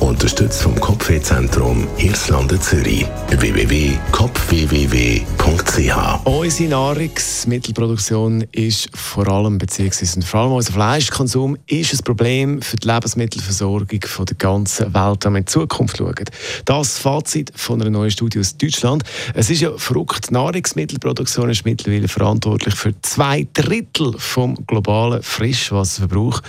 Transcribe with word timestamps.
Unterstützt 0.00 0.62
vom 0.62 0.74
Kopfwehzentrum 0.80 1.86
Irlande 1.98 2.58
Zürich. 2.58 3.04
www.kopfwww.ch 3.28 6.24
Unsere 6.24 6.70
Nahrungsmittelproduktion 6.70 8.46
ist 8.50 8.88
vor 8.96 9.28
allem, 9.28 9.58
beziehungsweise 9.58 10.22
vor 10.22 10.40
allem 10.40 10.52
unser 10.52 10.72
Fleischkonsum, 10.72 11.58
ist 11.66 11.92
ein 11.92 12.02
Problem 12.02 12.62
für 12.62 12.76
die 12.76 12.88
Lebensmittelversorgung 12.88 14.00
von 14.06 14.24
der 14.24 14.36
ganzen 14.36 14.94
Welt, 14.94 15.24
wenn 15.24 15.34
wir 15.34 15.40
in 15.40 15.44
die 15.44 15.52
Zukunft 15.52 15.98
schauen. 15.98 16.24
Das 16.64 16.98
Fazit 16.98 17.52
von 17.54 17.82
einer 17.82 17.90
neuen 17.90 18.10
Studie 18.10 18.40
aus 18.40 18.56
Deutschland. 18.56 19.04
Es 19.34 19.50
ist 19.50 19.60
ja 19.60 19.76
verrückt, 19.76 20.30
die 20.30 20.34
Nahrungsmittelproduktion 20.34 21.50
ist 21.50 21.66
mittlerweile 21.66 22.08
verantwortlich 22.08 22.74
für 22.74 22.98
zwei 23.02 23.46
Drittel 23.52 24.14
vom 24.16 24.56
globalen 24.66 25.22
Frischwasserverbrauch. 25.22 26.40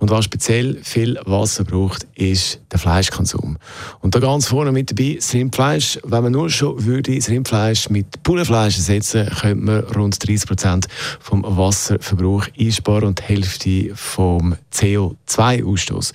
Und 0.00 0.10
was 0.10 0.24
speziell 0.24 0.80
viel 0.82 1.20
Wasser 1.24 1.62
braucht, 1.62 2.04
ist 2.16 2.60
der 2.72 2.80
Fleisch. 2.80 2.95
Fleischkonsum. 2.96 3.58
Und 4.00 4.14
da 4.14 4.20
ganz 4.20 4.48
vorne 4.48 4.72
mit 4.72 4.90
dabei 4.90 5.16
das 5.16 5.34
Rindfleisch. 5.34 5.98
Wenn 6.02 6.22
man 6.22 6.32
nur 6.32 6.48
schon 6.48 6.82
würde 6.86 7.14
das 7.14 7.28
Rindfleisch 7.28 7.90
mit 7.90 8.22
Bullenfleisch 8.22 8.76
ersetzen, 8.78 9.28
könnte 9.28 9.64
man 9.64 9.80
rund 9.94 10.26
30 10.26 10.48
Prozent 10.48 10.86
vom 11.20 11.44
Wasserverbrauch 11.46 12.46
einsparen 12.58 13.08
und 13.08 13.18
die 13.18 13.24
Hälfte 13.24 13.90
vom 13.94 14.56
CO2-Ausstoß. 14.72 16.12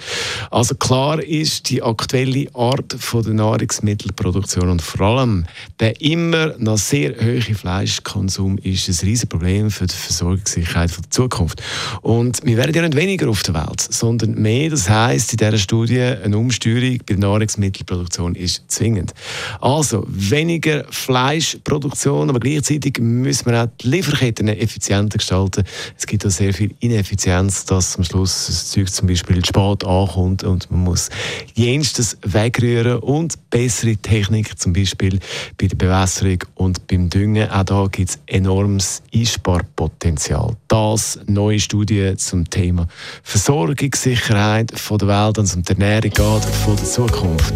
Also 0.49 0.73
klar 0.76 1.21
ist 1.21 1.70
die 1.70 1.84
aktuelle 1.84 2.48
Art 2.55 2.95
von 2.98 3.23
der 3.23 3.34
Nahrungsmittelproduktion 3.34 4.70
und 4.70 4.82
vor 4.82 5.20
allem 5.20 5.45
der 5.79 5.99
immer 6.02 6.55
noch 6.57 6.79
sehr 6.79 7.13
hohe 7.21 7.41
Fleischkonsum 7.41 8.57
ist 8.57 8.88
ein 8.88 9.07
riesiges 9.07 9.27
Problem 9.27 9.70
für 9.70 9.85
die 9.85 9.96
Versorgungssicherheit 9.96 10.90
der 10.90 11.09
Zukunft. 11.12 11.62
Und 12.02 12.43
wir 12.43 12.57
werden 12.57 12.74
ja 12.74 12.82
nicht 12.82 12.96
weniger 12.96 13.29
auf 13.29 13.43
der 13.43 13.54
Welt, 13.54 13.82
sondern 13.82 14.34
mehr. 14.34 14.70
Das 14.71 14.90
heißt 14.90 15.34
in 15.34 15.37
dieser 15.37 15.57
Studie 15.57 16.02
eine 16.02 16.37
Umstellung 16.37 16.71
Steuerung 16.72 16.98
bei 17.00 17.14
der 17.14 17.18
Nahrungsmittelproduktion 17.18 18.36
ist 18.36 18.64
zwingend. 18.68 19.14
Also 19.60 20.05
weniger 20.08 20.86
Fleischproduktion, 20.90 22.30
aber 22.30 22.40
gleichzeitig 22.40 23.00
müssen 23.00 23.52
wir 23.52 23.64
auch 23.64 23.68
die 23.82 23.90
Lieferketten 23.90 24.48
effizienter 24.48 25.18
gestalten. 25.18 25.64
Es 25.98 26.05
gibt 26.05 26.26
auch 26.26 26.30
sehr 26.30 26.54
viel 26.54 26.74
Ineffizienz, 26.80 27.66
dass 27.66 27.98
am 27.98 28.04
Schluss 28.04 28.48
das 28.48 28.72
Zeug 28.72 28.90
zum 28.90 29.08
Beispiel 29.08 29.44
spät 29.46 29.84
ankommt 29.84 30.44
und 30.44 30.70
man 30.72 30.82
muss 30.82 31.10
jenstes 31.54 32.18
wegrühren 32.24 32.99
und 32.99 33.49
bessere 33.49 33.98
Technik, 33.98 34.58
zum 34.58 34.74
Beispiel 34.74 35.20
bei 35.58 35.68
der 35.68 35.76
Bewässerung 35.76 36.44
und 36.55 36.88
beim 36.88 37.10
Düngen. 37.10 37.49
Auch 37.49 37.64
da 37.64 37.88
gibt 37.92 38.12
es 38.12 38.20
enormes 38.27 39.02
Einsparpotenzial. 39.14 40.55
Das 40.68 41.20
neue 41.27 41.60
Studie 41.60 42.16
zum 42.18 42.49
Thema 42.49 42.88
Versorgungssicherheit 43.24 44.72
von 44.80 44.98
der 44.98 45.08
Welt 45.08 45.38
und 45.38 45.55
um 45.55 45.64
die 45.64 45.72
Ernährung 45.72 46.12
geht 46.12 46.60
von 46.62 46.76
der 46.76 46.85
Zukunft. 46.85 47.54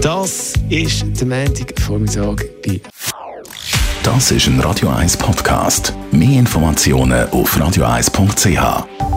Das 0.00 0.52
ist 0.68 1.04
der 1.20 1.26
Montag 1.26 1.78
Vormittag 1.80 2.44
bei 2.62 2.80
Das 4.02 4.30
ist 4.30 4.46
ein 4.46 4.60
Radio 4.60 4.90
1 4.90 5.16
Podcast. 5.16 5.92
Mehr 6.12 6.38
Informationen 6.38 7.28
auf 7.30 7.56
radio1.ch. 7.56 9.13